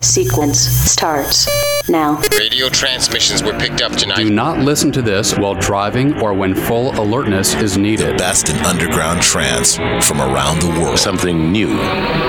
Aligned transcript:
Sequence 0.00 0.60
starts 0.60 1.48
now. 1.88 2.22
Radio 2.38 2.68
transmissions 2.68 3.42
were 3.42 3.58
picked 3.58 3.82
up 3.82 3.90
tonight. 3.90 4.18
Do 4.18 4.30
not 4.30 4.60
listen 4.60 4.92
to 4.92 5.02
this 5.02 5.36
while 5.36 5.54
driving 5.56 6.22
or 6.22 6.34
when 6.34 6.54
full 6.54 6.92
alertness 7.00 7.54
is 7.54 7.76
needed. 7.76 8.16
Best 8.16 8.48
in 8.48 8.56
underground 8.58 9.22
trance 9.22 9.74
from 10.06 10.20
around 10.20 10.62
the 10.62 10.68
world. 10.80 11.00
Something 11.00 11.50
new, 11.50 11.76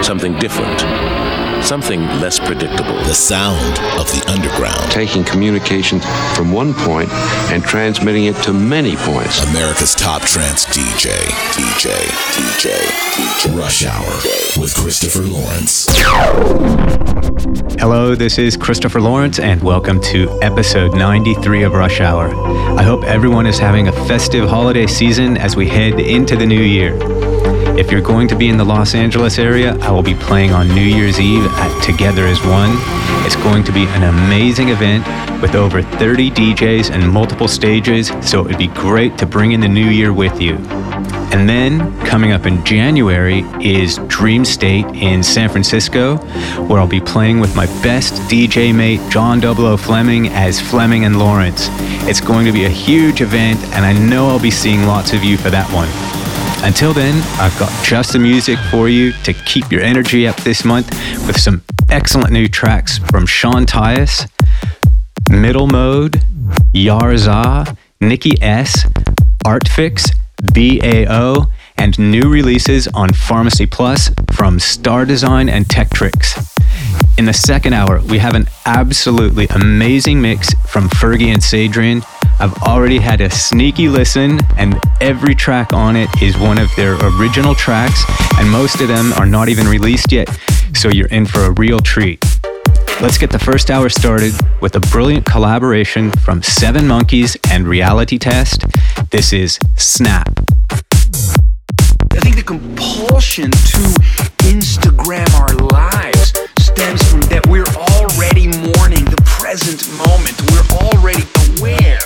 something 0.01 0.33
different, 0.39 0.81
something 1.63 2.01
less 2.21 2.39
predictable. 2.39 2.95
The 3.03 3.13
sound 3.13 3.79
of 3.99 4.07
the 4.11 4.23
underground. 4.31 4.91
Taking 4.91 5.23
communication 5.23 5.99
from 6.35 6.51
one 6.51 6.73
point 6.73 7.09
and 7.51 7.63
transmitting 7.63 8.25
it 8.25 8.35
to 8.43 8.53
many 8.53 8.95
points. 8.95 9.43
America's 9.49 9.95
top 9.95 10.21
trance 10.21 10.65
DJ, 10.65 11.09
DJ, 11.53 11.91
DJ, 12.33 12.75
DJ. 13.13 13.57
Rush 13.57 13.85
Hour 13.85 14.61
with 14.61 14.73
Christopher 14.75 15.21
Lawrence. 15.21 15.87
Hello, 17.79 18.15
this 18.15 18.37
is 18.37 18.57
Christopher 18.57 18.99
Lawrence, 18.99 19.39
and 19.39 19.61
welcome 19.61 20.01
to 20.01 20.37
episode 20.41 20.95
93 20.95 21.63
of 21.63 21.73
Rush 21.73 22.01
Hour. 22.01 22.33
I 22.77 22.83
hope 22.83 23.03
everyone 23.03 23.45
is 23.45 23.57
having 23.57 23.87
a 23.87 23.91
festive 23.91 24.49
holiday 24.49 24.87
season 24.87 25.37
as 25.37 25.55
we 25.55 25.67
head 25.67 25.99
into 25.99 26.35
the 26.35 26.45
new 26.45 26.61
year. 26.61 26.97
If 27.79 27.93
you're 27.93 28.01
going 28.01 28.27
to 28.27 28.35
be 28.35 28.49
in 28.49 28.57
the 28.57 28.65
Los 28.65 28.93
Angeles 28.93 29.39
area, 29.39 29.73
I 29.77 29.89
will 29.91 30.03
be 30.03 30.13
playing 30.13 30.51
on 30.51 30.67
New 30.67 30.81
Year's 30.81 31.17
Eve 31.17 31.45
at 31.45 31.81
Together 31.81 32.25
as 32.25 32.37
One. 32.43 32.71
It's 33.25 33.37
going 33.37 33.63
to 33.63 33.71
be 33.71 33.85
an 33.85 34.03
amazing 34.03 34.67
event 34.67 35.07
with 35.41 35.55
over 35.55 35.81
30 35.81 36.29
DJs 36.29 36.91
and 36.91 37.09
multiple 37.09 37.47
stages, 37.47 38.11
so 38.21 38.41
it 38.41 38.47
would 38.47 38.57
be 38.57 38.67
great 38.67 39.17
to 39.19 39.25
bring 39.25 39.53
in 39.53 39.61
the 39.61 39.67
new 39.69 39.87
year 39.87 40.11
with 40.11 40.41
you. 40.41 40.55
And 41.31 41.47
then 41.47 41.97
coming 42.05 42.33
up 42.33 42.45
in 42.45 42.65
January 42.65 43.45
is 43.61 43.97
Dreamstate 43.99 45.01
in 45.01 45.23
San 45.23 45.47
Francisco, 45.47 46.17
where 46.67 46.81
I'll 46.81 46.85
be 46.85 46.99
playing 46.99 47.39
with 47.39 47.55
my 47.55 47.67
best 47.81 48.15
DJ 48.23 48.75
mate, 48.75 48.99
John 49.09 49.39
Double 49.39 49.77
Fleming, 49.77 50.27
as 50.27 50.59
Fleming 50.59 51.05
and 51.05 51.17
Lawrence. 51.17 51.69
It's 52.09 52.19
going 52.19 52.45
to 52.45 52.51
be 52.51 52.65
a 52.65 52.69
huge 52.69 53.21
event, 53.21 53.57
and 53.73 53.85
I 53.85 53.93
know 53.93 54.27
I'll 54.27 54.37
be 54.37 54.51
seeing 54.51 54.83
lots 54.83 55.13
of 55.13 55.23
you 55.23 55.37
for 55.37 55.49
that 55.49 55.71
one. 55.71 55.87
Until 56.61 56.93
then, 56.93 57.23
I've 57.39 57.57
got 57.57 57.71
just 57.83 58.13
the 58.13 58.19
music 58.19 58.59
for 58.69 58.89
you 58.89 59.11
to 59.23 59.33
keep 59.33 59.71
your 59.71 59.81
energy 59.81 60.27
up 60.27 60.35
this 60.37 60.65
month 60.65 60.89
with 61.25 61.39
some 61.39 61.61
excellent 61.89 62.31
new 62.31 62.47
tracks 62.47 62.97
from 62.97 63.25
Sean 63.25 63.65
Tyas, 63.65 64.29
Middle 65.29 65.67
Mode, 65.67 66.21
Yarza, 66.73 67.77
Nikki 68.01 68.41
S, 68.41 68.85
Artfix, 69.45 70.11
BAO, 70.53 71.47
and 71.77 71.97
new 71.97 72.29
releases 72.29 72.87
on 72.89 73.13
Pharmacy 73.13 73.65
Plus 73.65 74.11
from 74.33 74.59
Star 74.59 75.05
Design 75.05 75.47
and 75.47 75.65
Tektrix. 75.65 76.45
In 77.17 77.25
the 77.25 77.33
second 77.33 77.73
hour, 77.73 78.01
we 78.01 78.19
have 78.19 78.35
an 78.35 78.47
absolutely 78.65 79.47
amazing 79.47 80.21
mix 80.21 80.53
from 80.67 80.89
Fergie 80.89 81.33
and 81.33 81.41
Sadrian. 81.41 82.05
I've 82.41 82.53
already 82.63 82.99
had 82.99 83.19
a 83.19 83.29
sneaky 83.29 83.89
listen, 83.89 84.39
and 84.55 84.79
every 85.01 85.35
track 85.35 85.73
on 85.73 85.97
it 85.97 86.09
is 86.21 86.37
one 86.37 86.57
of 86.57 86.73
their 86.77 86.95
original 87.19 87.53
tracks, 87.53 88.01
and 88.37 88.49
most 88.49 88.79
of 88.79 88.87
them 88.87 89.11
are 89.13 89.25
not 89.25 89.49
even 89.49 89.67
released 89.67 90.13
yet, 90.13 90.29
so 90.73 90.87
you're 90.87 91.07
in 91.07 91.25
for 91.25 91.41
a 91.41 91.51
real 91.51 91.79
treat. 91.79 92.23
Let's 93.01 93.17
get 93.17 93.29
the 93.29 93.39
first 93.39 93.69
hour 93.69 93.89
started 93.89 94.33
with 94.61 94.73
a 94.77 94.79
brilliant 94.79 95.25
collaboration 95.25 96.11
from 96.11 96.41
Seven 96.41 96.87
Monkeys 96.87 97.35
and 97.51 97.67
Reality 97.67 98.17
Test. 98.17 98.63
This 99.09 99.33
is 99.33 99.59
Snap. 99.75 100.29
I 101.11 102.21
think 102.21 102.37
the 102.37 102.43
compulsion 102.45 103.51
to 103.51 103.81
Instagram 104.47 105.29
our 105.41 105.55
lives 105.55 106.33
stems 106.57 107.03
from 107.11 107.19
that 107.31 107.45
we're 107.49 107.67
already 107.75 108.47
mourning 108.47 109.03
the 109.03 109.21
present 109.25 109.85
moment. 109.97 110.39
We're 110.51 110.87
already 110.87 111.23
aware 111.59 111.99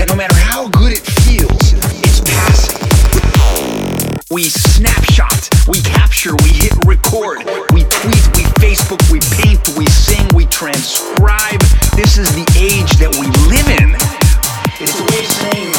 that 0.00 0.08
no 0.08 0.16
matter 0.16 0.34
how 0.34 0.66
good 0.68 0.92
it 0.96 1.04
feels, 1.28 1.76
it's 2.00 2.24
passing. 2.24 2.80
We 4.30 4.44
snapshot, 4.44 5.50
we 5.68 5.82
capture, 5.82 6.32
we 6.40 6.56
hit 6.56 6.72
record, 6.88 7.44
we 7.76 7.84
tweet, 7.84 8.24
we 8.32 8.48
Facebook, 8.64 9.04
we 9.12 9.20
paint, 9.44 9.60
we 9.76 9.84
sing, 9.92 10.24
we 10.32 10.46
transcribe. 10.46 11.60
This 12.00 12.16
is 12.16 12.32
the 12.32 12.48
age 12.56 12.96
that 12.96 13.12
we 13.20 13.28
live 13.52 13.68
in. 13.76 13.92
It's 14.80 15.36
saying 15.36 15.69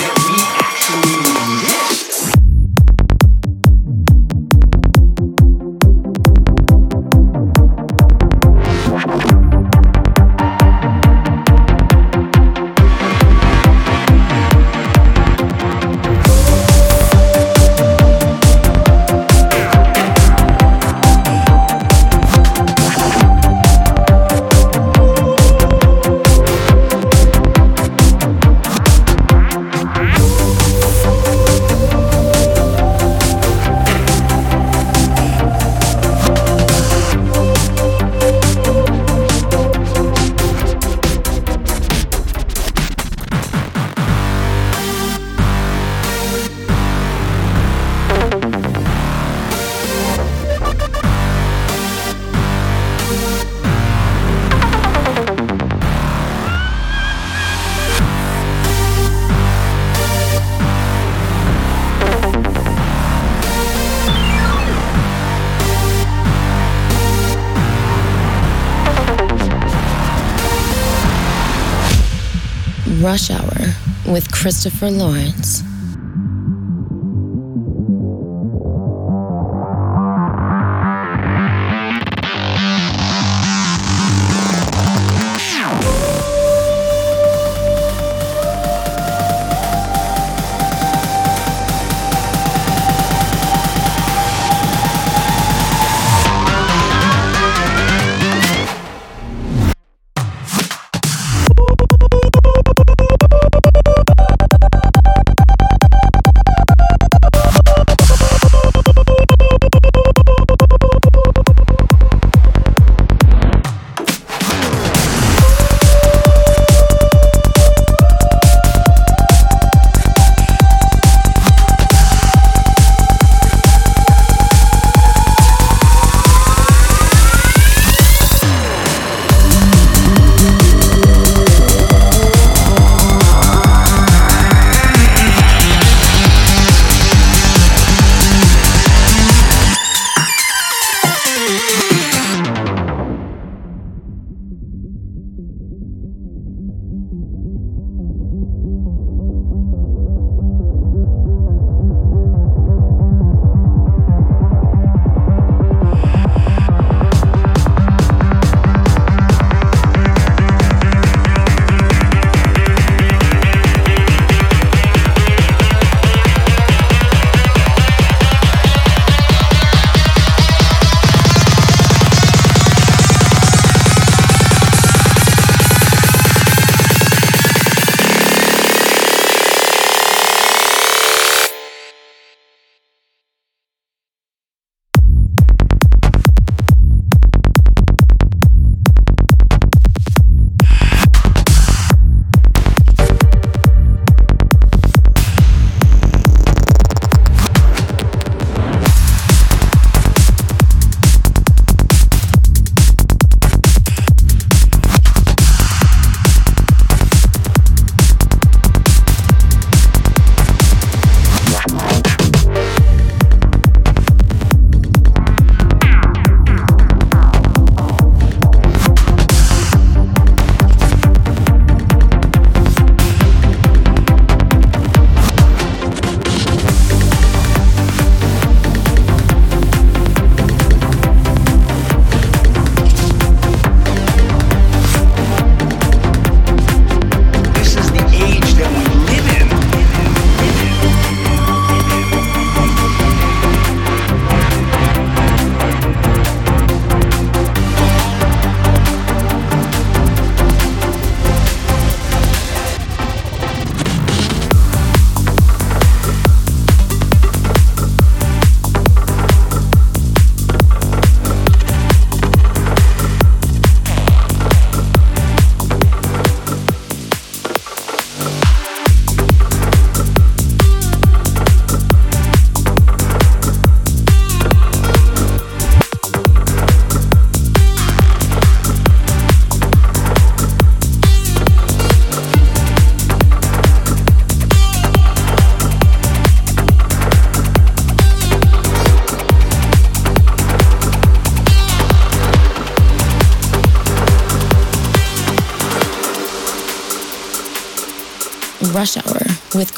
Christopher 74.42 74.90
Lawrence. 74.90 75.71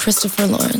Christopher 0.03 0.47
Lawrence. 0.47 0.72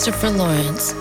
Christopher 0.00 0.30
Lawrence. 0.30 0.99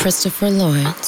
Christopher 0.00 0.48
Lawrence. 0.48 1.07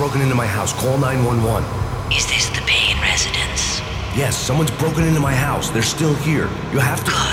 Broken 0.00 0.22
into 0.22 0.34
my 0.34 0.46
house. 0.46 0.72
Call 0.72 0.96
911. 0.96 1.62
Is 2.10 2.26
this 2.26 2.48
the 2.48 2.62
Payne 2.62 2.98
residence? 3.02 3.80
Yes, 4.16 4.34
someone's 4.34 4.70
broken 4.70 5.04
into 5.04 5.20
my 5.20 5.34
house. 5.34 5.68
They're 5.68 5.82
still 5.82 6.14
here. 6.14 6.48
You 6.72 6.78
have 6.78 7.04
to. 7.04 7.29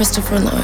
Christopher 0.00 0.40
Lawrence. 0.40 0.59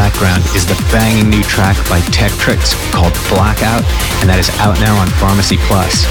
Background 0.00 0.42
is 0.56 0.64
the 0.64 0.80
banging 0.90 1.28
new 1.28 1.42
track 1.42 1.76
by 1.90 2.00
Tektrix 2.08 2.72
called 2.90 3.12
Blackout, 3.28 3.84
and 4.24 4.30
that 4.32 4.40
is 4.40 4.48
out 4.56 4.80
now 4.80 4.96
on 4.96 5.04
Pharmacy 5.20 5.60
Plus. 5.68 6.08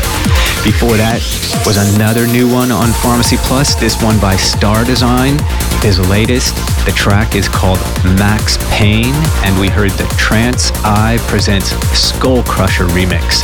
Before 0.62 0.94
that 0.94 1.18
was 1.66 1.82
another 1.98 2.30
new 2.30 2.46
one 2.46 2.70
on 2.70 2.94
Pharmacy 3.02 3.42
Plus, 3.50 3.74
this 3.74 3.98
one 3.98 4.22
by 4.22 4.38
Star 4.38 4.86
Design, 4.86 5.42
his 5.82 5.98
latest. 6.06 6.54
The 6.86 6.94
track 6.94 7.34
is 7.34 7.50
called 7.50 7.82
Max 8.06 8.62
Pain, 8.70 9.10
and 9.42 9.58
we 9.58 9.74
heard 9.74 9.90
the 9.98 10.06
Trance 10.22 10.70
Eye 10.86 11.18
presents 11.26 11.74
Skull 11.98 12.46
Crusher 12.46 12.86
remix. 12.94 13.42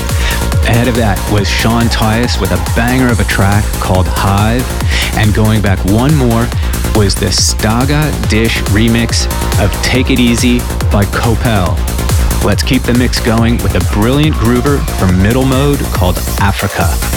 Ahead 0.70 0.88
of 0.88 0.94
that 1.02 1.18
was 1.34 1.50
Sean 1.50 1.90
Tyas 1.90 2.38
with 2.38 2.54
a 2.54 2.62
banger 2.78 3.10
of 3.10 3.18
a 3.18 3.26
track 3.26 3.66
called 3.82 4.06
Hive, 4.06 4.62
and 5.18 5.34
going 5.34 5.66
back 5.66 5.82
one 5.90 6.14
more 6.14 6.46
was 6.96 7.14
the 7.14 7.30
Staga 7.30 8.10
Dish 8.30 8.62
remix 8.70 9.26
of 9.64 9.72
Take 9.84 10.12
It 10.12 10.20
Easy 10.20 10.60
by 10.92 11.04
Copel. 11.06 11.76
Let's 12.46 12.64
keep 12.64 12.84
the 12.84 12.94
mix 12.94 13.20
going 13.20 13.58
with 13.58 13.76
a 13.76 13.94
brilliant 13.94 14.36
groover 14.36 14.80
from 14.98 15.22
Middle 15.22 15.46
Mode 15.46 15.80
called 15.94 16.18
Africa. 16.40 17.15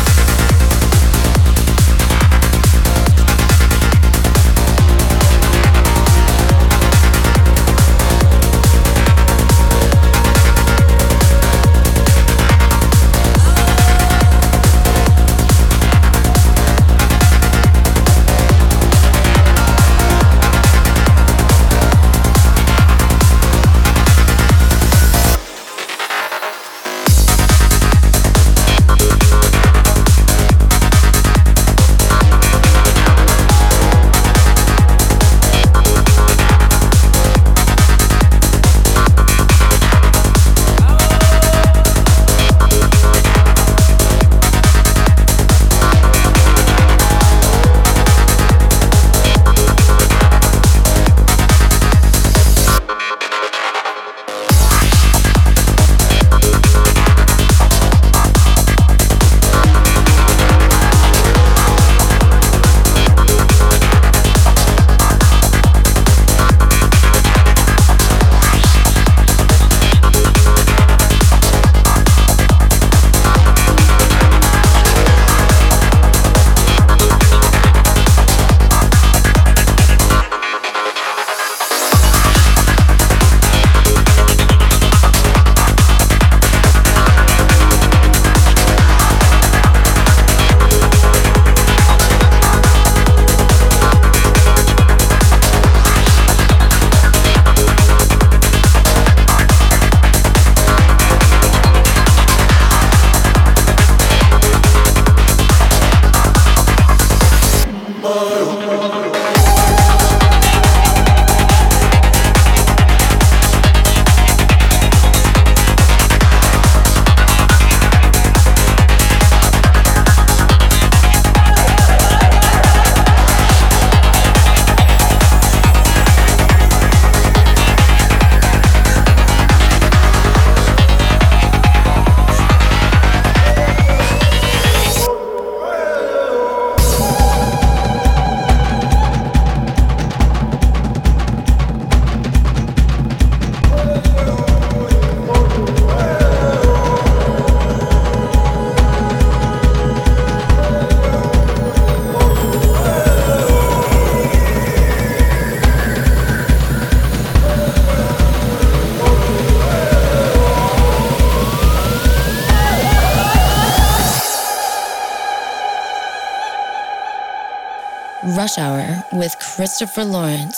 Christopher 169.78 170.04
Lawrence. 170.06 170.57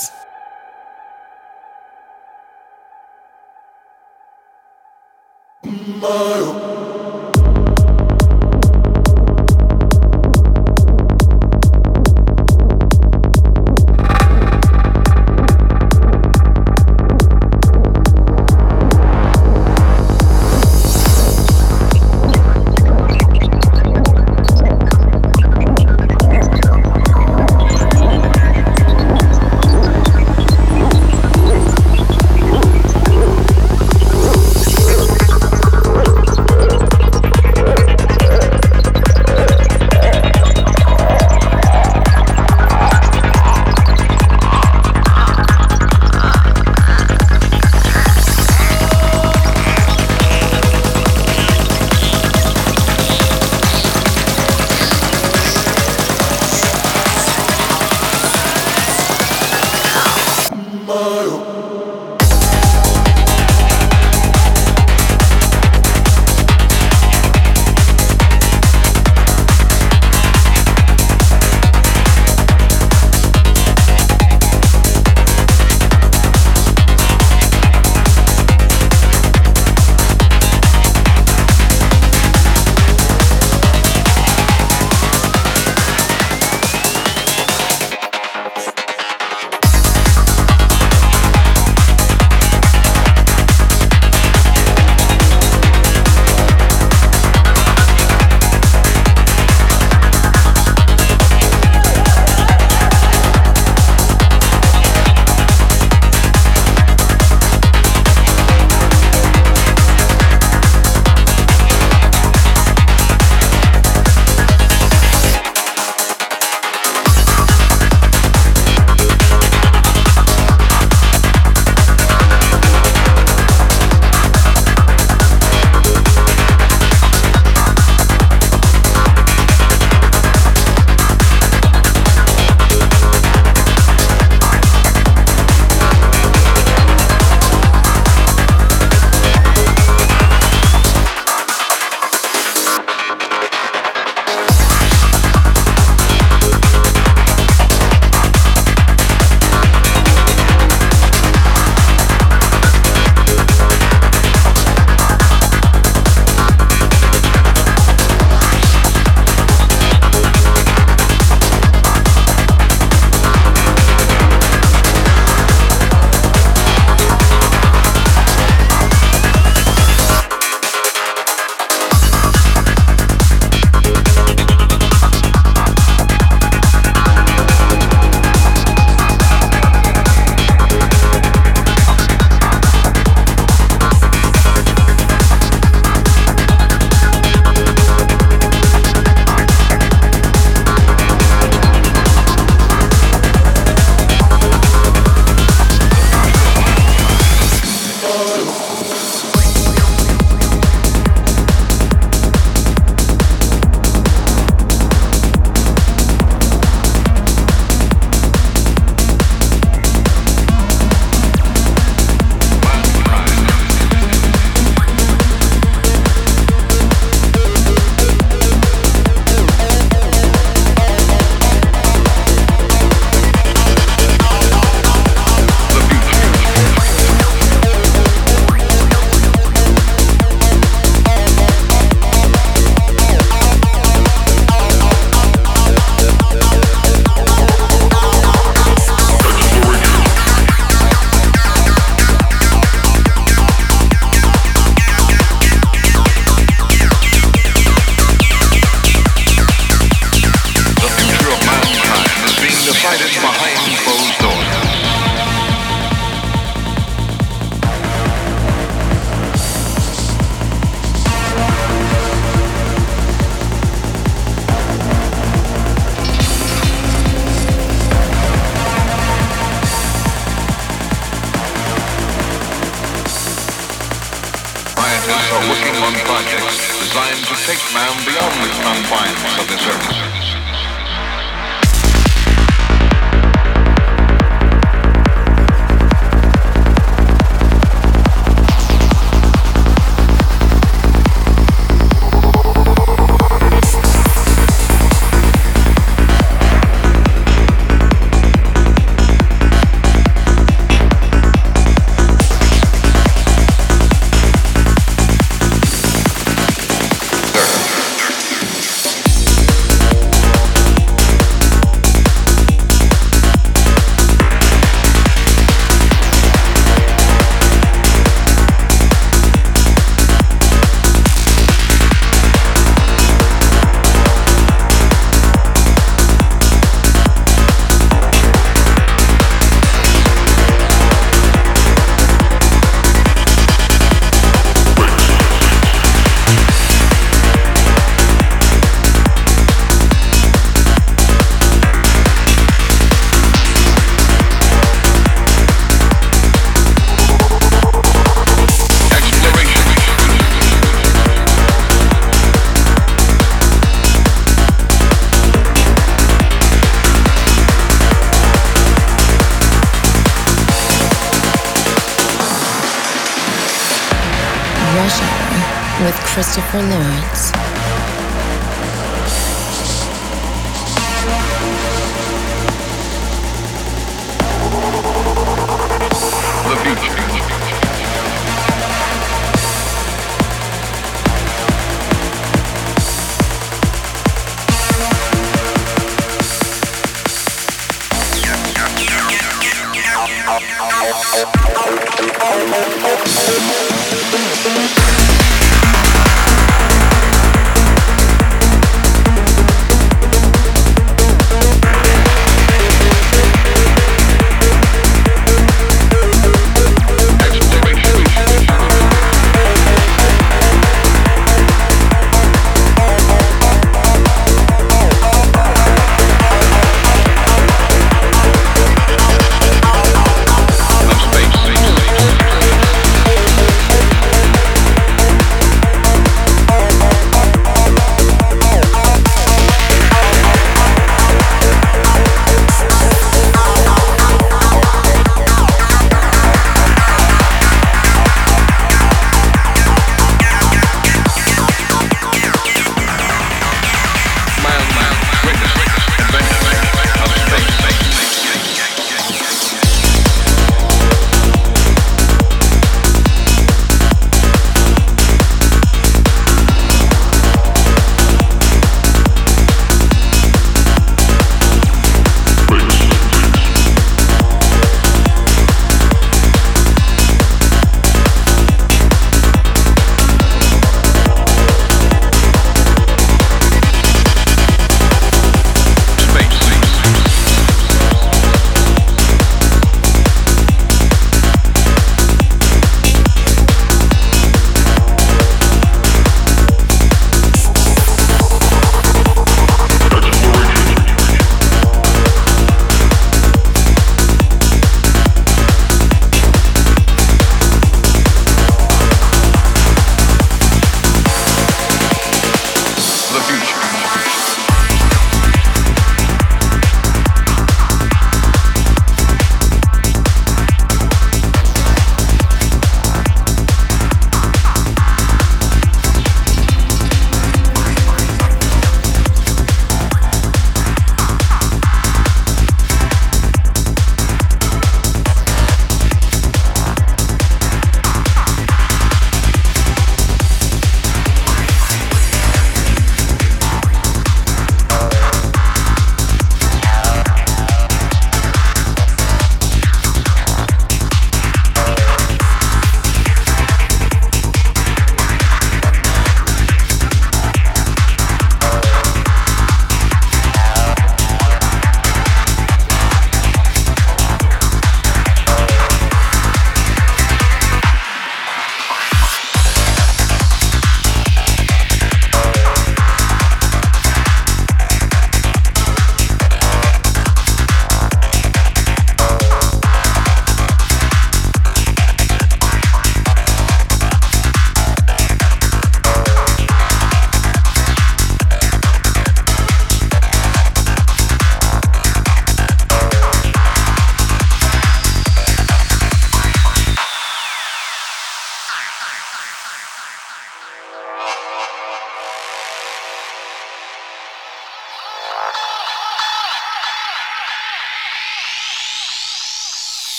Lawrence. 366.52 367.09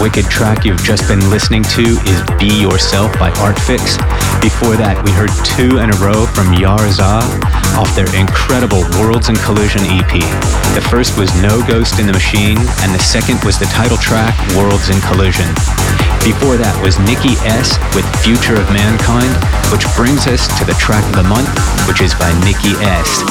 Wicked 0.00 0.24
track 0.30 0.64
you've 0.64 0.82
just 0.82 1.08
been 1.08 1.22
listening 1.30 1.62
to 1.62 1.82
is 1.82 2.22
Be 2.38 2.50
Yourself 2.62 3.10
by 3.18 3.30
Artfix. 3.42 3.98
Before 4.38 4.78
that, 4.78 5.02
we 5.02 5.10
heard 5.10 5.34
two 5.42 5.82
in 5.82 5.90
a 5.90 5.98
row 5.98 6.22
from 6.30 6.54
Yarza 6.54 7.26
off 7.74 7.90
their 7.98 8.10
incredible 8.14 8.86
Worlds 9.02 9.26
in 9.26 9.34
Collision 9.42 9.82
EP. 9.90 10.14
The 10.78 10.84
first 10.86 11.18
was 11.18 11.34
No 11.42 11.58
Ghost 11.66 11.98
in 11.98 12.06
the 12.06 12.14
Machine, 12.14 12.62
and 12.86 12.94
the 12.94 13.02
second 13.02 13.42
was 13.42 13.58
the 13.58 13.66
title 13.74 13.98
track, 13.98 14.38
Worlds 14.54 14.86
in 14.86 15.02
Collision. 15.02 15.50
Before 16.22 16.54
that 16.54 16.74
was 16.78 16.98
Nikki 17.02 17.34
S 17.42 17.74
with 17.94 18.06
Future 18.22 18.54
of 18.54 18.66
Mankind, 18.70 19.34
which 19.74 19.86
brings 19.98 20.30
us 20.30 20.46
to 20.58 20.62
the 20.62 20.78
track 20.78 21.02
of 21.10 21.18
the 21.18 21.26
month, 21.26 21.50
which 21.90 22.02
is 22.02 22.14
by 22.14 22.30
Nikki 22.46 22.78
S. 22.78 23.26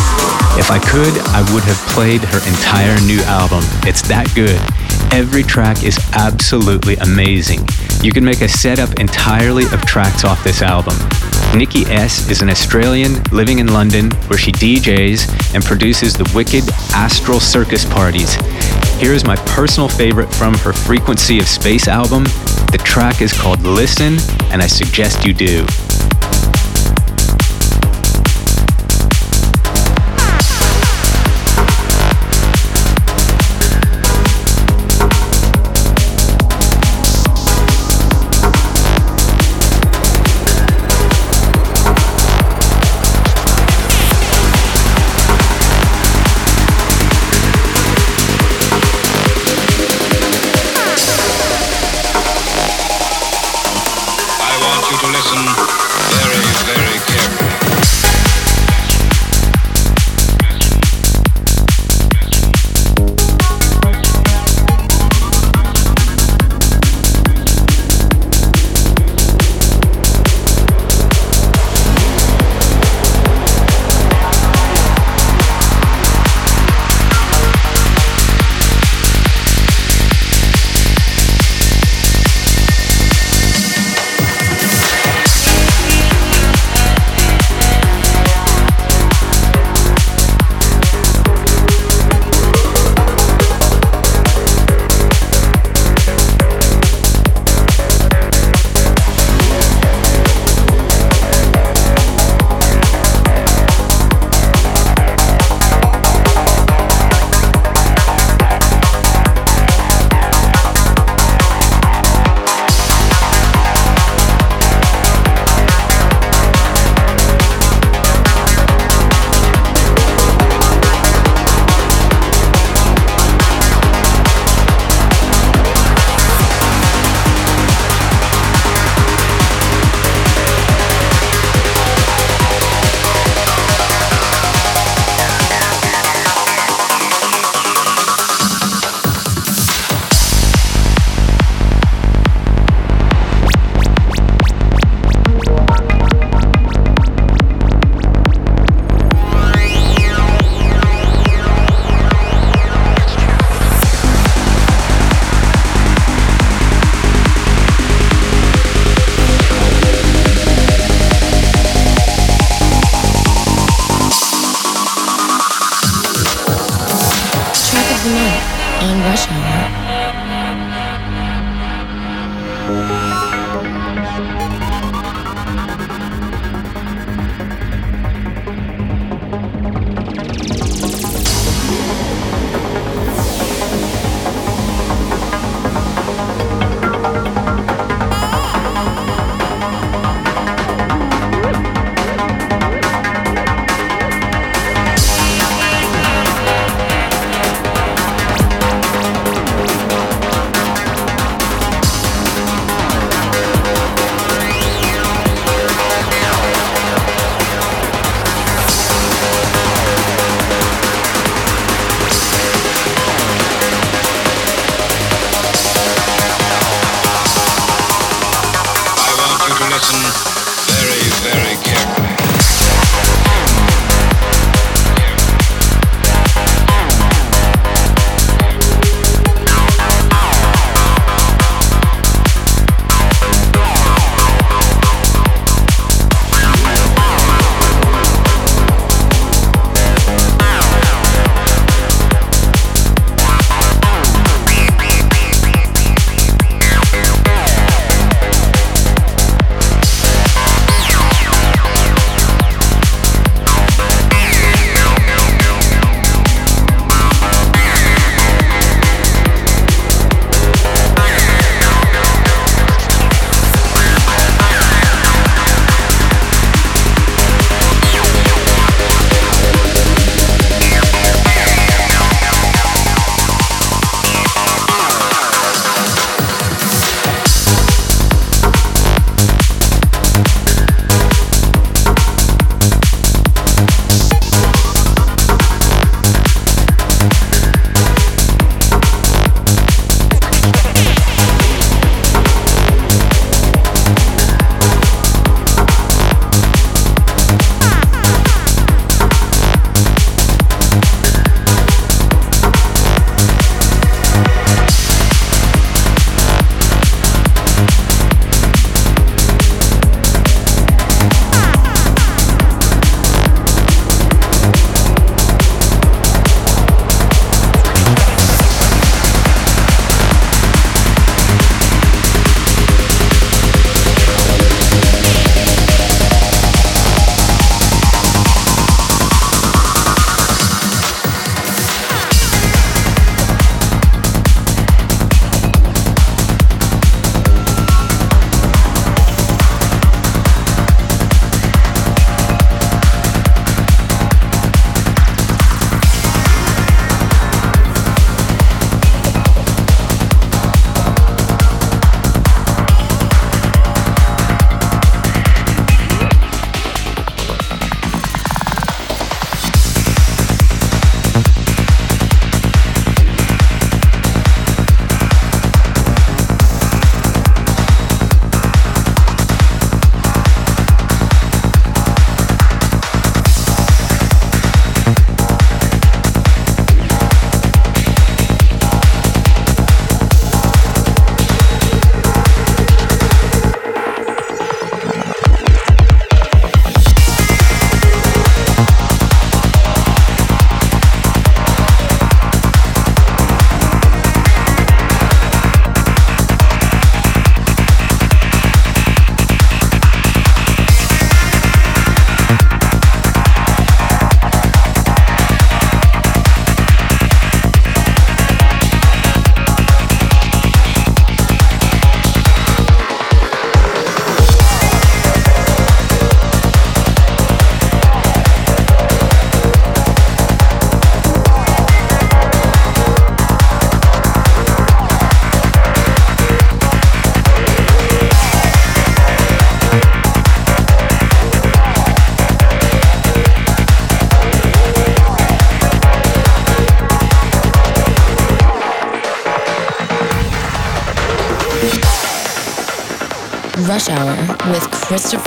If 0.59 0.67
I 0.67 0.83
could, 0.83 1.15
I 1.31 1.47
would 1.55 1.63
have 1.63 1.79
played 1.95 2.27
her 2.27 2.41
entire 2.43 2.99
new 3.07 3.23
album. 3.23 3.63
It's 3.87 4.03
that 4.11 4.27
good. 4.35 4.59
Every 5.11 5.43
track 5.43 5.83
is 5.83 5.97
absolutely 6.13 6.95
amazing. 6.97 7.67
You 8.01 8.11
can 8.11 8.23
make 8.23 8.41
a 8.41 8.47
setup 8.47 8.99
entirely 8.99 9.65
of 9.65 9.81
tracks 9.85 10.23
off 10.23 10.43
this 10.43 10.61
album. 10.61 10.95
Nikki 11.55 11.85
S 11.85 12.29
is 12.29 12.41
an 12.41 12.49
Australian 12.49 13.23
living 13.31 13.59
in 13.59 13.73
London 13.73 14.11
where 14.27 14.37
she 14.37 14.51
DJs 14.51 15.55
and 15.55 15.63
produces 15.63 16.13
the 16.13 16.29
wicked 16.35 16.63
Astral 16.93 17.39
Circus 17.39 17.85
parties. 17.85 18.35
Here 18.99 19.13
is 19.13 19.25
my 19.25 19.35
personal 19.47 19.89
favorite 19.89 20.31
from 20.33 20.53
her 20.55 20.73
Frequency 20.73 21.39
of 21.39 21.47
Space 21.47 21.87
album. 21.87 22.23
The 22.71 22.81
track 22.83 23.21
is 23.21 23.33
called 23.33 23.61
Listen, 23.61 24.17
and 24.51 24.61
I 24.61 24.67
suggest 24.67 25.25
you 25.25 25.33
do. 25.33 25.65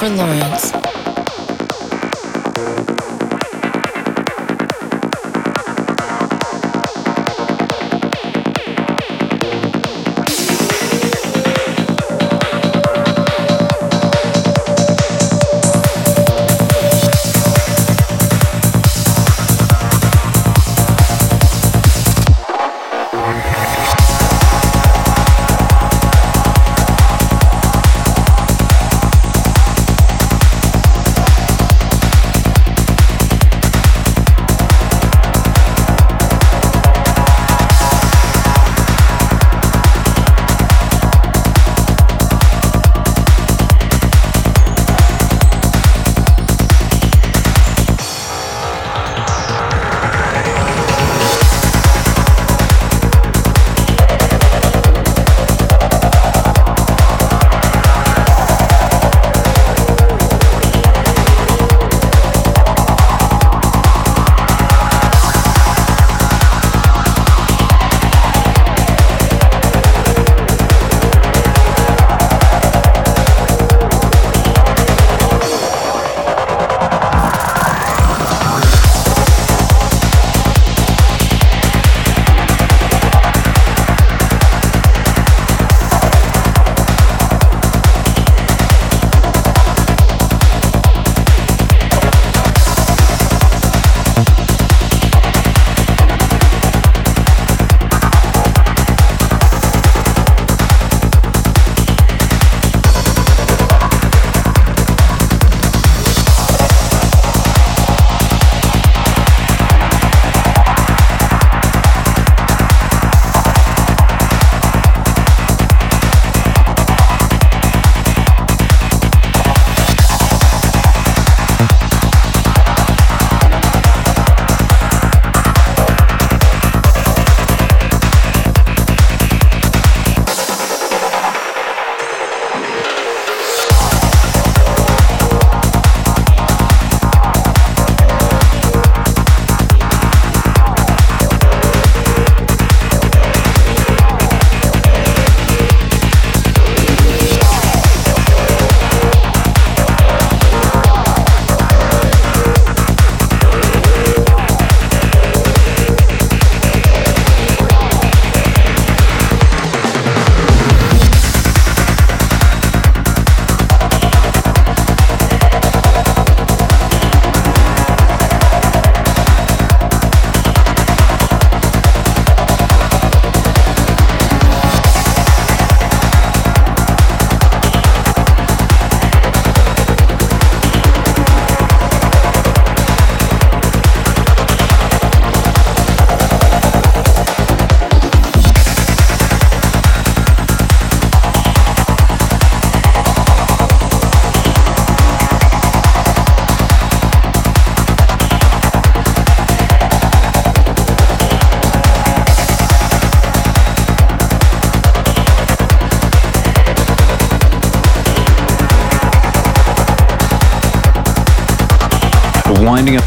Christopher 0.01 0.17
Lawrence. 0.17 0.60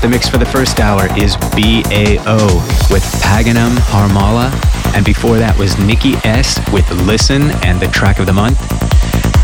The 0.04 0.10
mix 0.10 0.28
for 0.28 0.38
the 0.38 0.46
first 0.46 0.82
hour 0.82 1.08
is 1.18 1.38
BAO 1.38 2.46
with 2.92 3.24
Peganum 3.24 3.72
Harmala, 3.78 4.52
and 4.94 5.06
before 5.06 5.38
that 5.38 5.58
was 5.58 5.80
Nikki 5.80 6.16
S 6.26 6.60
with 6.74 6.92
Listen 6.92 7.52
and 7.64 7.80
the 7.80 7.88
track 7.88 8.20
of 8.20 8.26
the 8.26 8.34
month. 8.34 8.60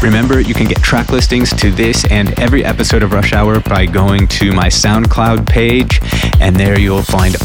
Remember, 0.03 0.41
you 0.41 0.53
can 0.53 0.67
get 0.67 0.81
track 0.83 1.11
listings 1.11 1.53
to 1.55 1.71
this 1.71 2.03
and 2.11 2.37
every 2.41 2.65
episode 2.65 3.03
of 3.03 3.13
Rush 3.13 3.31
Hour 3.31 3.61
by 3.61 3.85
going 3.85 4.27
to 4.27 4.51
my 4.51 4.67
SoundCloud 4.67 5.47
page, 5.47 6.01
and 6.41 6.53
there 6.57 6.77
you'll 6.77 7.03
find 7.03 7.37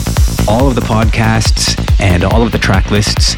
all 0.48 0.66
of 0.66 0.74
the 0.74 0.80
podcasts 0.80 1.78
and 2.00 2.24
all 2.24 2.42
of 2.42 2.50
the 2.50 2.58
track 2.58 2.90
lists 2.90 3.36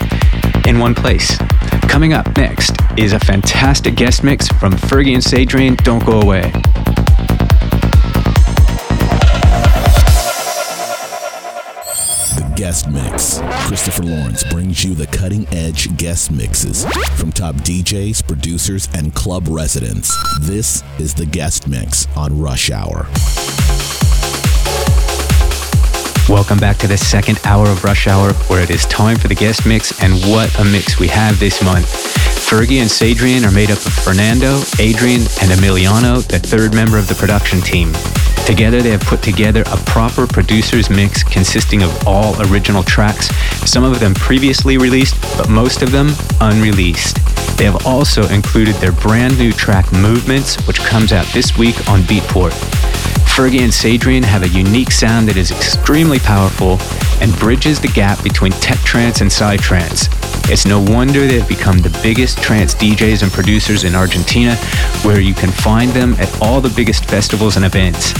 in 0.66 0.78
one 0.78 0.94
place. 0.94 1.36
Coming 1.82 2.14
up 2.14 2.34
next 2.38 2.76
is 2.96 3.12
a 3.12 3.20
fantastic 3.20 3.94
guest 3.94 4.24
mix 4.24 4.48
from 4.48 4.72
Fergie 4.72 5.12
and 5.12 5.22
Sadrian. 5.22 5.76
Don't 5.84 6.02
go 6.06 6.22
away. 6.22 6.50
Guest 12.66 12.88
mix. 12.88 13.38
Christopher 13.68 14.02
Lawrence 14.02 14.42
brings 14.42 14.82
you 14.82 14.92
the 14.96 15.06
cutting 15.06 15.46
edge 15.52 15.96
guest 15.96 16.32
mixes 16.32 16.84
from 17.14 17.30
top 17.30 17.54
DJs, 17.54 18.26
producers, 18.26 18.88
and 18.92 19.14
club 19.14 19.46
residents. 19.46 20.12
This 20.40 20.82
is 20.98 21.14
the 21.14 21.26
guest 21.26 21.68
mix 21.68 22.08
on 22.16 22.40
Rush 22.40 22.72
Hour. 22.72 23.06
Welcome 26.28 26.58
back 26.58 26.78
to 26.78 26.88
the 26.88 26.98
second 26.98 27.38
hour 27.44 27.68
of 27.68 27.84
Rush 27.84 28.08
Hour, 28.08 28.32
where 28.48 28.64
it 28.64 28.70
is 28.70 28.84
time 28.86 29.16
for 29.16 29.28
the 29.28 29.36
guest 29.36 29.64
mix, 29.64 30.02
and 30.02 30.14
what 30.24 30.52
a 30.58 30.64
mix 30.64 30.98
we 30.98 31.06
have 31.06 31.38
this 31.38 31.62
month. 31.62 31.86
Fergie 31.86 32.80
and 32.80 32.90
Sadrian 32.90 33.48
are 33.48 33.54
made 33.54 33.70
up 33.70 33.78
of 33.78 33.92
Fernando, 33.92 34.60
Adrian, 34.80 35.20
and 35.20 35.52
Emiliano, 35.52 36.20
the 36.26 36.40
third 36.40 36.74
member 36.74 36.98
of 36.98 37.06
the 37.06 37.14
production 37.14 37.60
team. 37.60 37.92
Together, 38.46 38.80
they 38.80 38.90
have 38.90 39.00
put 39.00 39.22
together 39.22 39.62
a 39.72 39.76
proper 39.86 40.24
producer's 40.24 40.88
mix 40.88 41.24
consisting 41.24 41.82
of 41.82 42.06
all 42.06 42.40
original 42.48 42.84
tracks, 42.84 43.26
some 43.68 43.82
of 43.82 43.98
them 43.98 44.14
previously 44.14 44.78
released, 44.78 45.20
but 45.36 45.48
most 45.50 45.82
of 45.82 45.90
them 45.90 46.10
unreleased. 46.40 47.16
They 47.58 47.64
have 47.64 47.84
also 47.84 48.28
included 48.28 48.76
their 48.76 48.92
brand 48.92 49.36
new 49.36 49.50
track 49.50 49.92
Movements, 49.92 50.64
which 50.68 50.78
comes 50.78 51.12
out 51.12 51.26
this 51.34 51.58
week 51.58 51.76
on 51.88 52.02
Beatport. 52.02 52.52
Fergie 53.36 53.60
and 53.60 53.72
Sadrian 53.72 54.22
have 54.22 54.44
a 54.44 54.48
unique 54.48 54.92
sound 54.92 55.26
that 55.28 55.36
is 55.36 55.50
extremely 55.50 56.20
powerful 56.20 56.78
and 57.20 57.36
bridges 57.38 57.80
the 57.80 57.88
gap 57.88 58.22
between 58.22 58.52
tech 58.52 58.78
trance 58.78 59.20
and 59.22 59.30
psytrance. 59.30 60.08
It's 60.48 60.64
no 60.64 60.80
wonder 60.80 61.26
they've 61.26 61.48
become 61.48 61.78
the 61.78 61.98
biggest 62.02 62.40
trance 62.40 62.72
DJs 62.74 63.22
and 63.22 63.32
producers 63.32 63.82
in 63.82 63.96
Argentina, 63.96 64.54
where 65.02 65.20
you 65.20 65.34
can 65.34 65.50
find 65.50 65.90
them 65.90 66.14
at 66.14 66.40
all 66.40 66.60
the 66.60 66.70
biggest 66.70 67.06
festivals 67.06 67.56
and 67.56 67.64
events. 67.64 68.12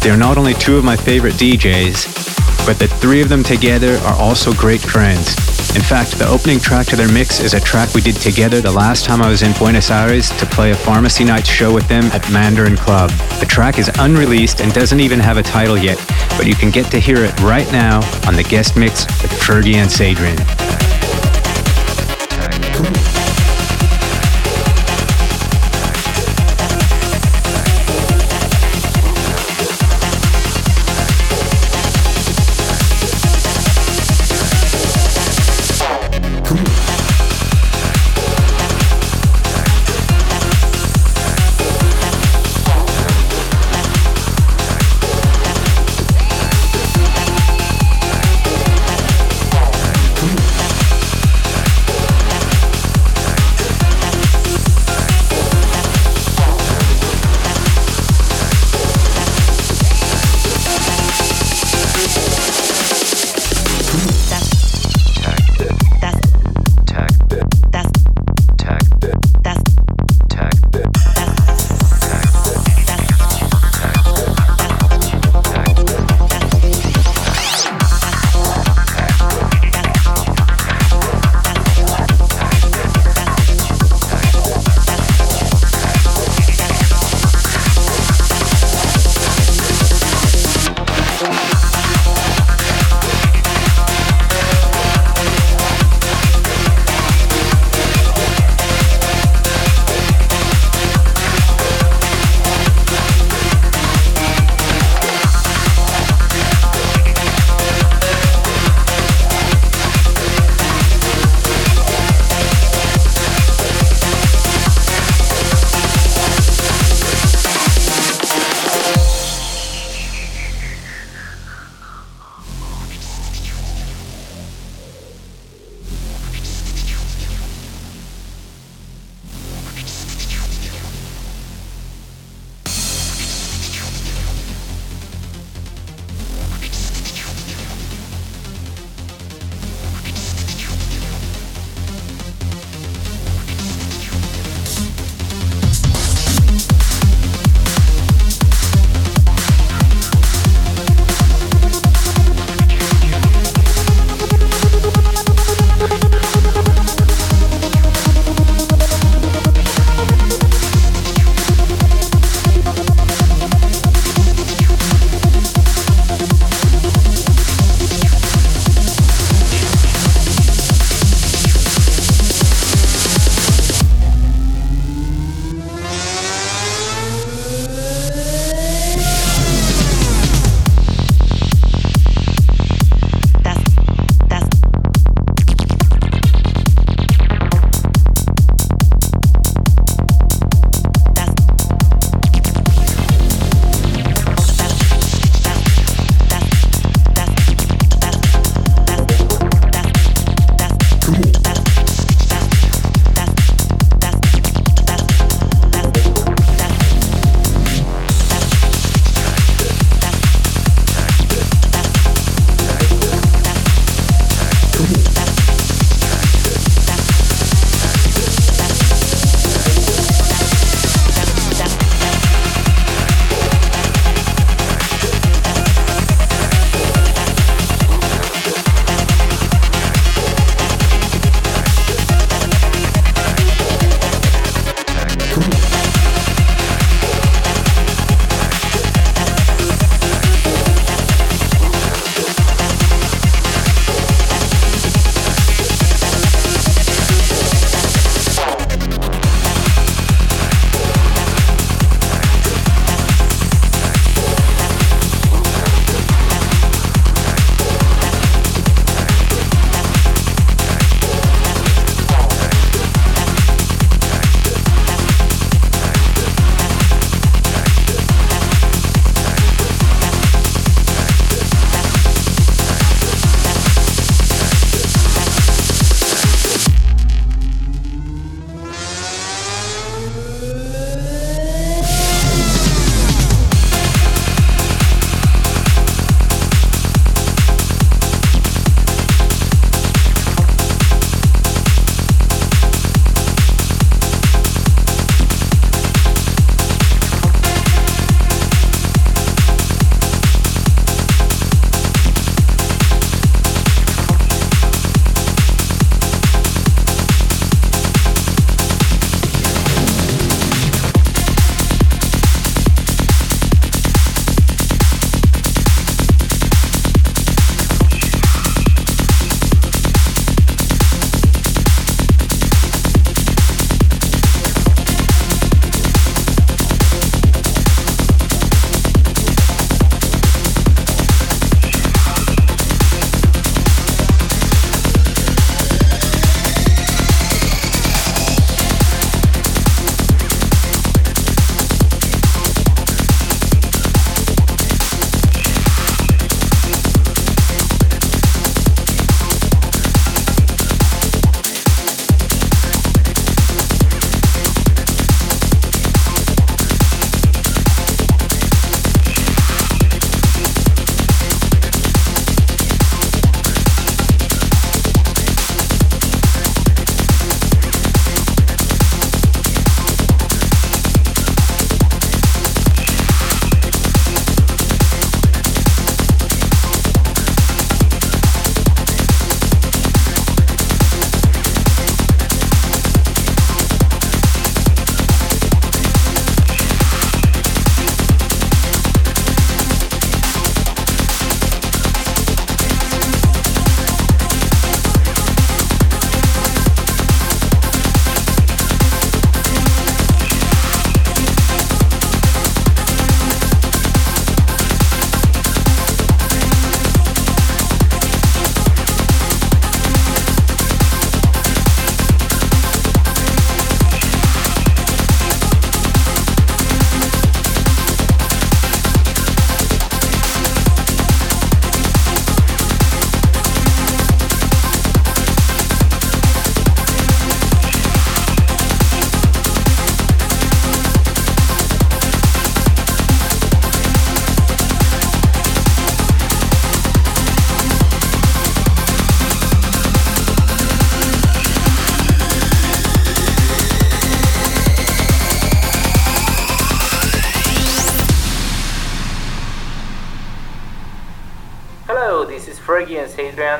They're 0.00 0.16
not 0.16 0.38
only 0.38 0.54
two 0.54 0.78
of 0.78 0.84
my 0.84 0.96
favorite 0.96 1.34
DJs, 1.34 2.66
but 2.66 2.78
the 2.78 2.88
three 2.88 3.20
of 3.20 3.28
them 3.28 3.42
together 3.42 3.96
are 3.98 4.14
also 4.14 4.54
great 4.54 4.80
friends. 4.80 5.36
In 5.76 5.82
fact, 5.82 6.12
the 6.18 6.26
opening 6.26 6.58
track 6.58 6.86
to 6.86 6.96
their 6.96 7.12
mix 7.12 7.40
is 7.40 7.52
a 7.52 7.60
track 7.60 7.94
we 7.94 8.00
did 8.00 8.16
together 8.16 8.62
the 8.62 8.72
last 8.72 9.04
time 9.04 9.20
I 9.20 9.28
was 9.28 9.42
in 9.42 9.52
Buenos 9.52 9.90
Aires 9.90 10.30
to 10.38 10.46
play 10.46 10.70
a 10.70 10.74
Pharmacy 10.74 11.24
Night 11.24 11.46
show 11.46 11.74
with 11.74 11.86
them 11.88 12.04
at 12.06 12.30
Mandarin 12.32 12.76
Club. 12.76 13.10
The 13.40 13.46
track 13.46 13.78
is 13.78 13.90
unreleased 13.98 14.62
and 14.62 14.72
doesn't 14.72 15.00
even 15.00 15.20
have 15.20 15.36
a 15.36 15.42
title 15.42 15.76
yet, 15.76 15.98
but 16.38 16.46
you 16.46 16.54
can 16.54 16.70
get 16.70 16.90
to 16.92 16.98
hear 16.98 17.18
it 17.18 17.38
right 17.40 17.70
now 17.70 18.00
on 18.26 18.36
the 18.36 18.44
guest 18.44 18.76
mix 18.76 19.04
with 19.22 19.32
Fergie 19.32 19.74
and 19.74 19.90
Sadrian. 19.90 20.77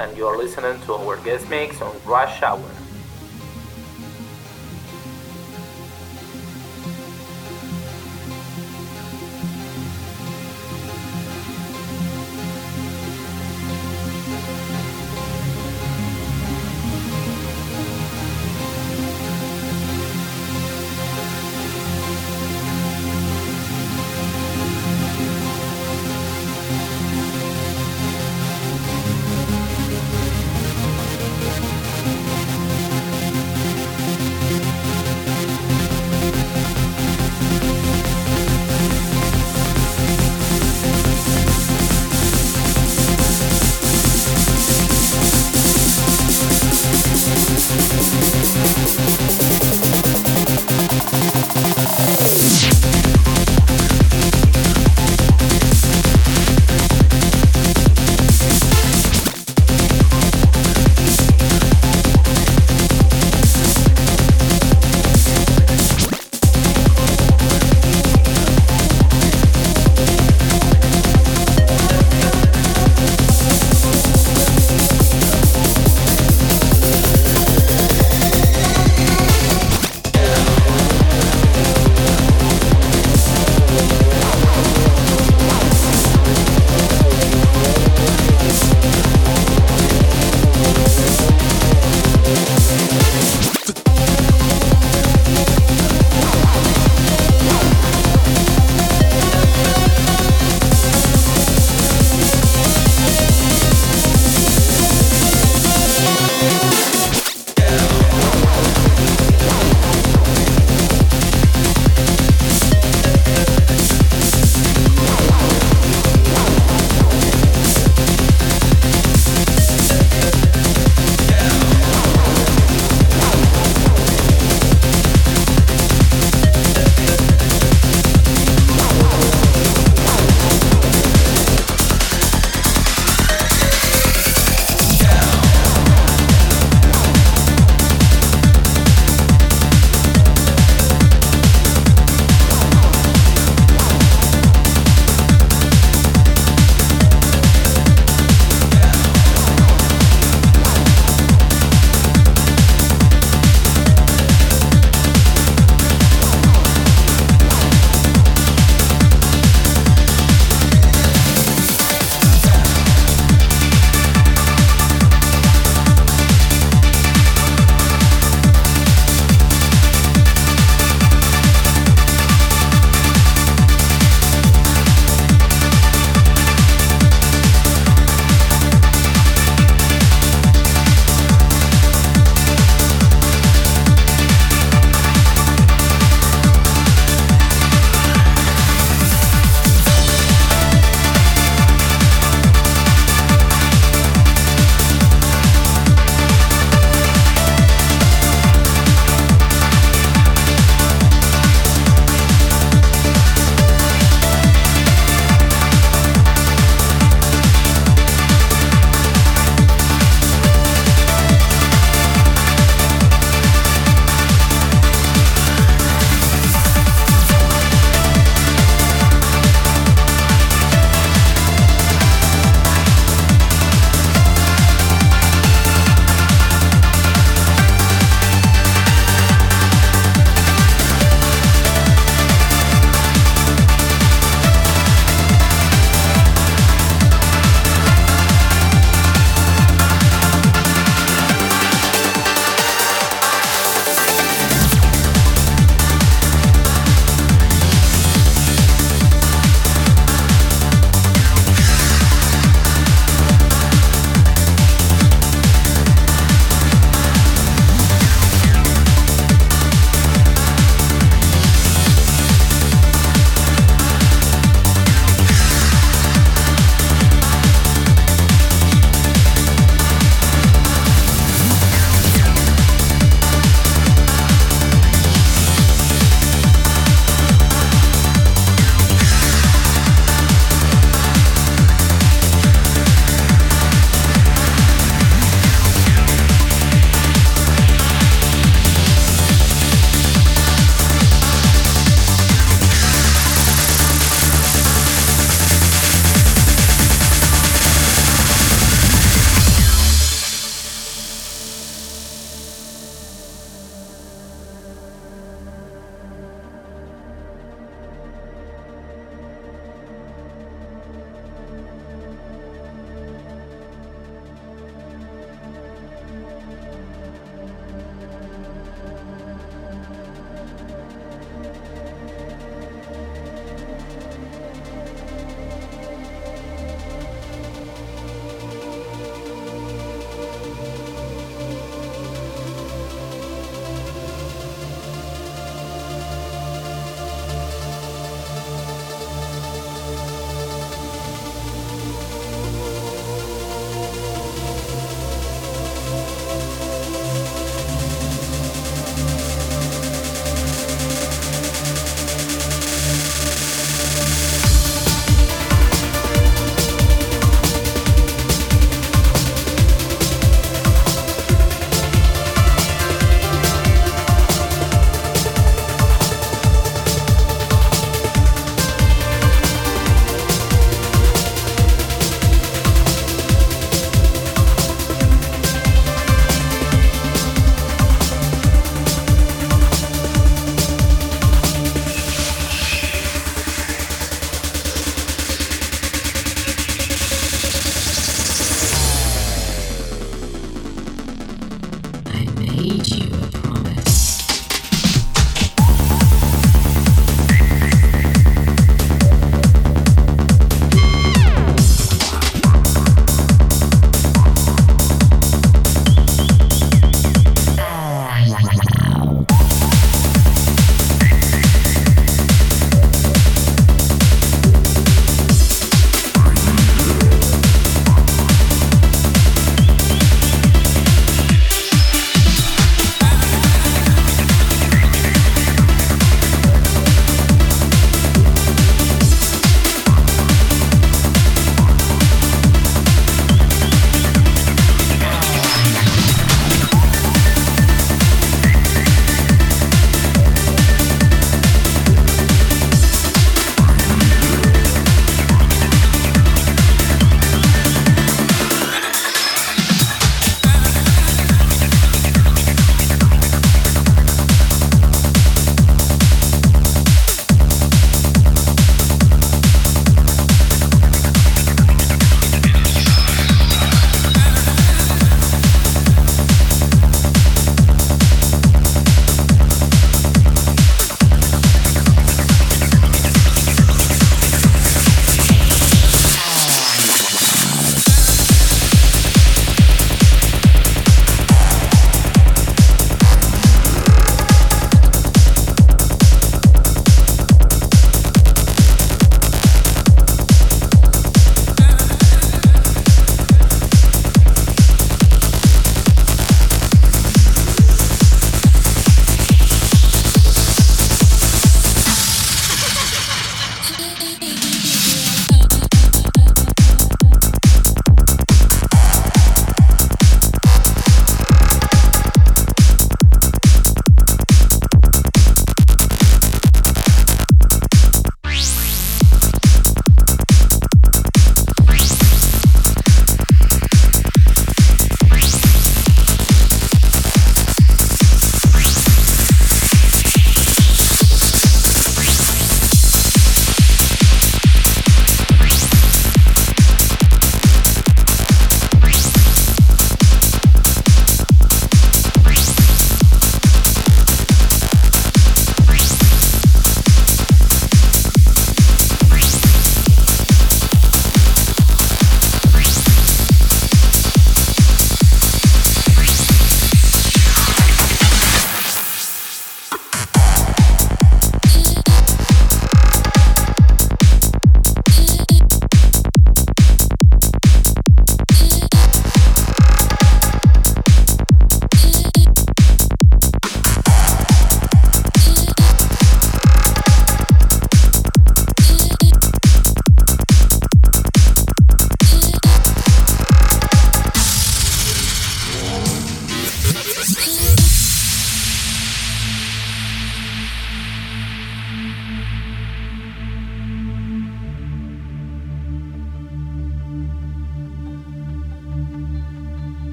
And 0.00 0.16
you're 0.16 0.36
listening 0.36 0.80
to 0.82 0.94
our 0.94 1.16
guest 1.18 1.48
mix 1.50 1.80
on 1.80 1.94
Rush 2.04 2.42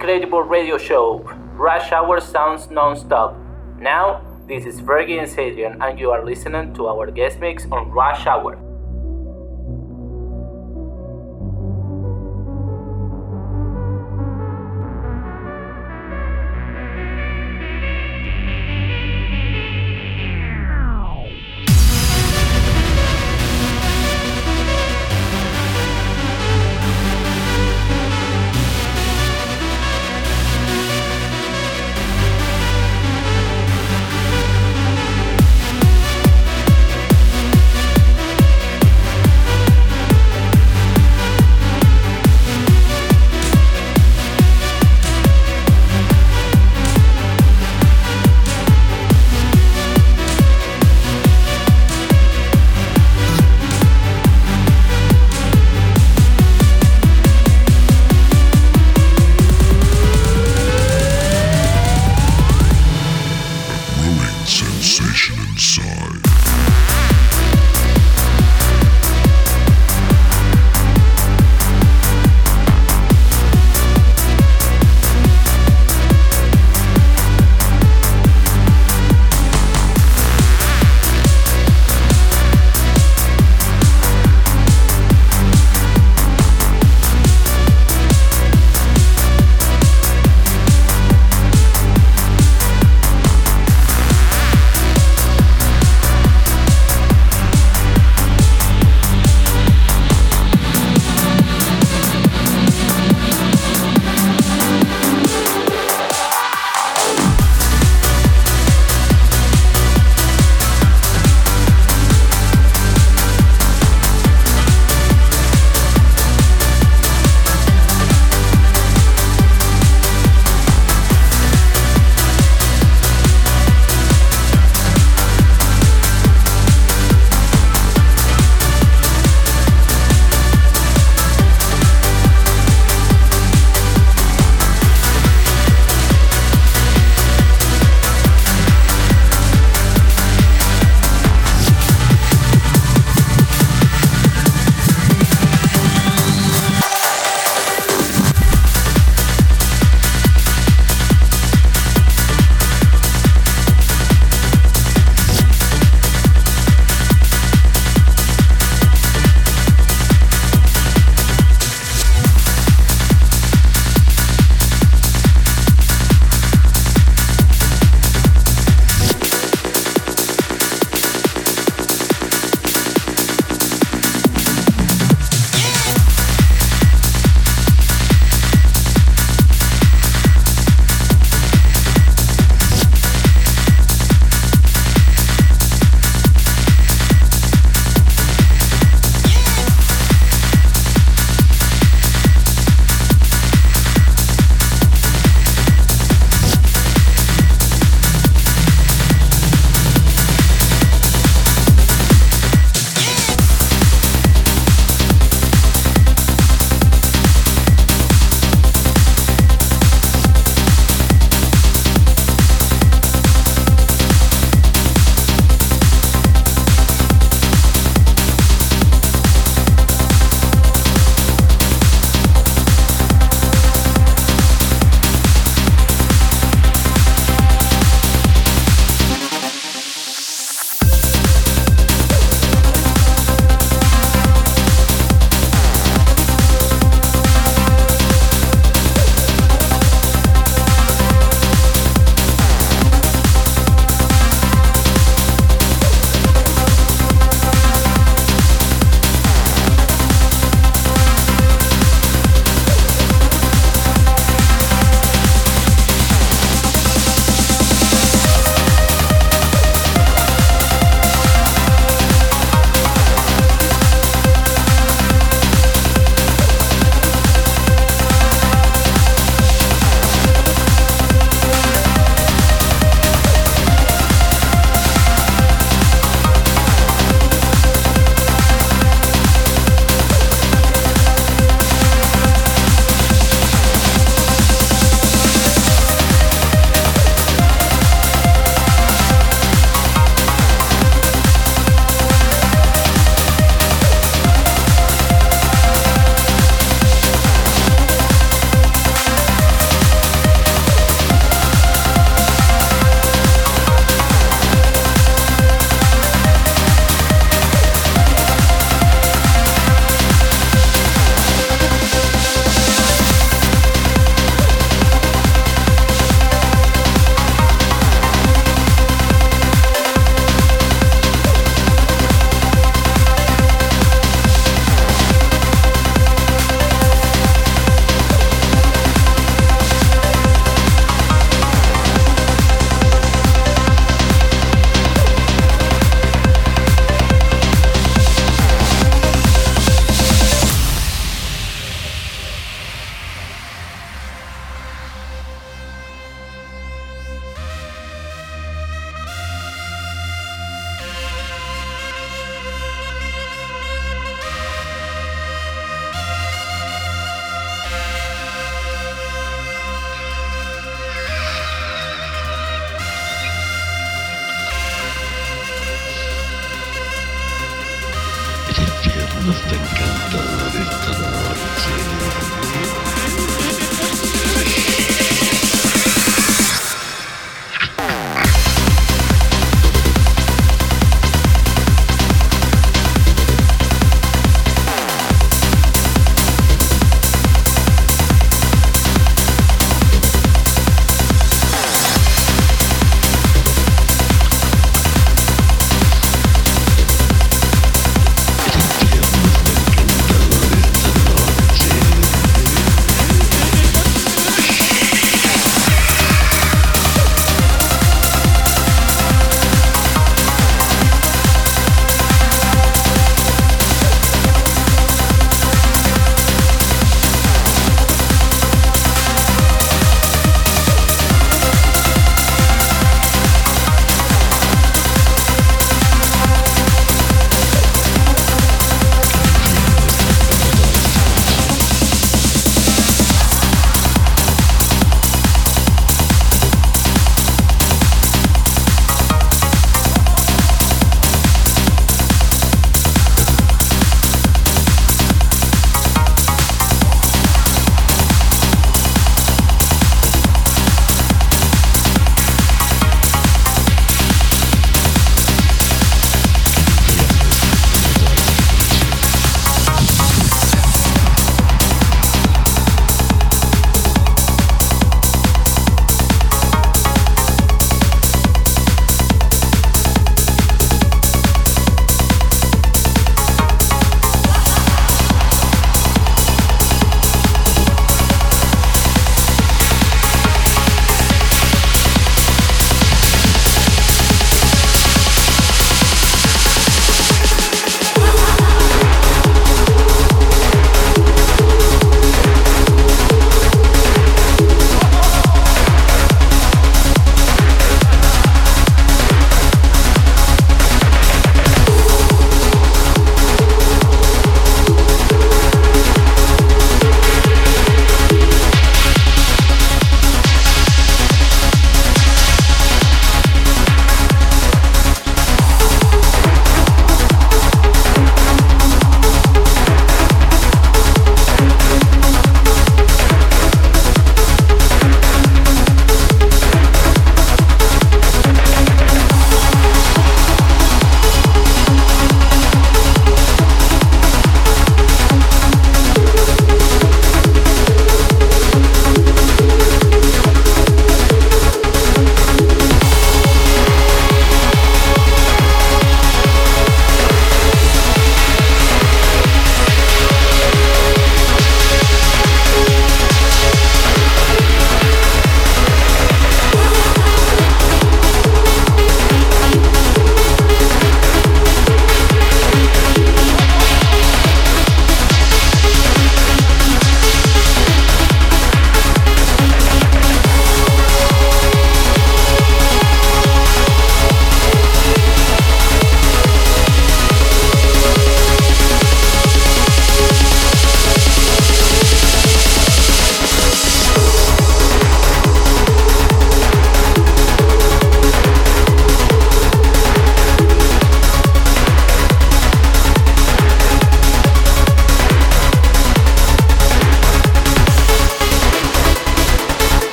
incredible 0.00 0.40
radio 0.40 0.78
show! 0.78 1.18
Rush 1.56 1.92
Hour 1.92 2.20
sounds 2.20 2.70
non-stop. 2.70 3.36
Now, 3.78 4.22
this 4.48 4.64
is 4.64 4.80
Fergie 4.80 5.20
and 5.20 5.28
Adrian, 5.38 5.82
and 5.82 5.98
you 6.00 6.10
are 6.10 6.24
listening 6.24 6.72
to 6.76 6.86
our 6.86 7.10
guest 7.10 7.38
mix 7.38 7.66
on 7.70 7.90
Rush 7.90 8.26
Hour. 8.26 8.49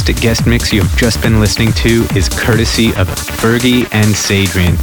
Fantastic 0.00 0.22
guest 0.22 0.46
mix 0.46 0.72
you 0.72 0.80
have 0.80 0.96
just 0.96 1.20
been 1.20 1.40
listening 1.40 1.70
to 1.72 2.06
is 2.16 2.26
courtesy 2.30 2.88
of 2.94 3.06
Fergie 3.08 3.86
and 3.92 4.14
Sadrian. 4.14 4.78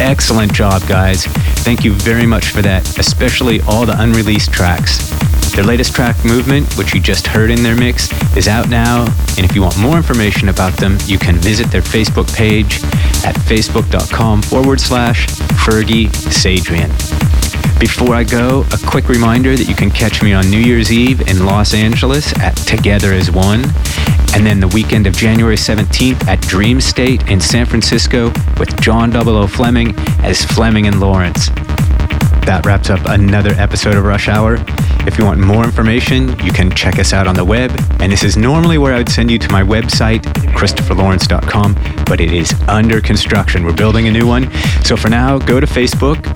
Excellent 0.00 0.52
job, 0.52 0.80
guys. 0.86 1.26
Thank 1.64 1.82
you 1.82 1.92
very 1.92 2.24
much 2.24 2.50
for 2.50 2.62
that, 2.62 2.96
especially 2.96 3.60
all 3.62 3.84
the 3.84 4.00
unreleased 4.00 4.52
tracks. 4.52 5.10
Their 5.54 5.64
latest 5.64 5.92
track, 5.92 6.24
Movement, 6.24 6.72
which 6.78 6.94
you 6.94 7.00
just 7.00 7.26
heard 7.26 7.50
in 7.50 7.64
their 7.64 7.74
mix, 7.74 8.12
is 8.36 8.46
out 8.46 8.68
now. 8.68 9.06
And 9.36 9.44
if 9.44 9.56
you 9.56 9.62
want 9.62 9.76
more 9.76 9.96
information 9.96 10.48
about 10.48 10.74
them, 10.74 10.98
you 11.06 11.18
can 11.18 11.34
visit 11.36 11.72
their 11.72 11.82
Facebook 11.82 12.32
page 12.32 12.76
at 13.24 13.34
facebook.com 13.34 14.42
forward 14.42 14.80
slash 14.80 15.26
Fergie 15.66 16.06
Sadrian. 16.30 16.92
Before 17.80 18.14
I 18.14 18.22
go, 18.22 18.64
a 18.72 18.78
quick 18.86 19.08
reminder 19.08 19.56
that 19.56 19.68
you 19.68 19.74
can 19.74 19.90
catch 19.90 20.22
me 20.22 20.32
on 20.32 20.48
New 20.48 20.60
Year's 20.60 20.92
Eve 20.92 21.28
in 21.28 21.44
Los 21.44 21.74
Angeles 21.74 22.32
at 22.38 22.56
Together 22.56 23.12
as 23.12 23.30
One, 23.32 23.64
and 24.34 24.44
then 24.44 24.58
the 24.58 24.68
weekend 24.68 25.06
of 25.06 25.14
January 25.14 25.54
17th 25.54 26.26
at 26.26 26.40
Dreamstate 26.40 27.30
in 27.30 27.40
San 27.40 27.64
Francisco 27.66 28.32
with 28.58 28.80
John 28.80 29.10
Double 29.10 29.36
O 29.36 29.46
Fleming 29.46 29.94
as 30.24 30.44
Fleming 30.44 30.88
and 30.88 30.98
Lawrence. 30.98 31.50
That 32.44 32.62
wraps 32.66 32.90
up 32.90 32.98
another 33.06 33.52
episode 33.52 33.94
of 33.94 34.04
Rush 34.04 34.28
Hour. 34.28 34.56
If 35.06 35.18
you 35.18 35.24
want 35.24 35.38
more 35.38 35.62
information, 35.64 36.28
you 36.40 36.50
can 36.50 36.70
check 36.72 36.98
us 36.98 37.12
out 37.12 37.28
on 37.28 37.36
the 37.36 37.44
web. 37.44 37.70
And 38.00 38.10
this 38.10 38.24
is 38.24 38.36
normally 38.36 38.76
where 38.76 38.92
I 38.92 38.98
would 38.98 39.08
send 39.08 39.30
you 39.30 39.38
to 39.38 39.52
my 39.52 39.62
website, 39.62 40.22
ChristopherLawrence.com, 40.52 42.04
but 42.04 42.20
it 42.20 42.32
is 42.32 42.52
under 42.68 43.00
construction. 43.00 43.64
We're 43.64 43.72
building 43.72 44.08
a 44.08 44.10
new 44.10 44.26
one. 44.26 44.52
So 44.82 44.96
for 44.96 45.08
now, 45.10 45.38
go 45.38 45.60
to 45.60 45.66
Facebook, 45.66 46.26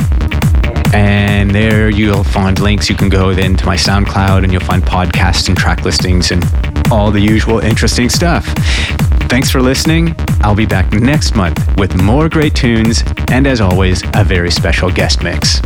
and 0.95 1.51
there 1.51 1.91
you'll 1.91 2.25
find 2.25 2.59
links. 2.61 2.89
You 2.89 2.95
can 2.95 3.09
go 3.09 3.35
then 3.35 3.57
to 3.57 3.67
my 3.67 3.77
SoundCloud 3.77 4.45
and 4.45 4.53
you'll 4.53 4.63
find 4.63 4.83
podcasts 4.83 5.49
and 5.49 5.59
track 5.59 5.85
listings 5.85 6.31
and 6.31 6.43
all 6.91 7.11
the 7.11 7.21
usual 7.21 7.59
interesting 7.61 8.09
stuff. 8.09 8.47
Thanks 9.29 9.51
for 9.51 9.61
listening. 9.61 10.15
I'll 10.41 10.55
be 10.55 10.67
back 10.67 10.91
next 10.93 11.35
month 11.35 11.59
with 11.77 12.01
more 12.03 12.29
great 12.29 12.55
tunes 12.55 13.03
and, 13.31 13.47
as 13.47 13.61
always, 13.61 14.03
a 14.15 14.25
very 14.25 14.51
special 14.51 14.91
guest 14.91 15.23
mix. 15.23 15.63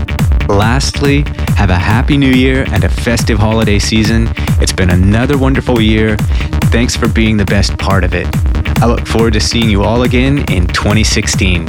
Lastly, 0.49 1.23
have 1.57 1.71
a 1.71 1.79
happy 1.79 2.17
new 2.17 2.33
year 2.33 2.65
and 2.73 2.83
a 2.85 2.89
festive 2.89 3.39
holiday 3.39 3.79
season. 3.79 4.29
It's 4.61 4.73
been 4.73 4.91
another 4.91 5.39
wonderful 5.39 5.81
year. 5.81 6.17
Thanks 6.73 6.97
for 6.97 7.09
being 7.09 7.37
the 7.37 7.45
best 7.45 7.79
part 7.79 8.03
of 8.03 8.15
it. 8.15 8.27
I 8.83 8.87
look 8.87 9.07
forward 9.07 9.35
to 9.35 9.41
seeing 9.41 9.71
you 9.71 9.85
all 9.85 10.03
again 10.03 10.39
in 10.51 10.67
2016. 10.67 11.67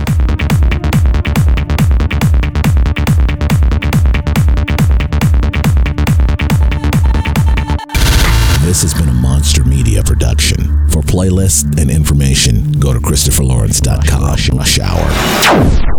This 8.65 8.81
has 8.81 8.93
been 8.95 9.09
a 9.09 9.13
Monster 9.43 9.65
Media 9.65 10.01
production. 10.01 10.87
For 10.87 11.01
playlists 11.01 11.77
and 11.77 11.91
information, 11.91 12.71
go 12.79 12.93
to 12.93 12.99
ChristopherLawrence.com. 13.01 14.57
Rush 14.57 14.79
Hour. 14.79 15.92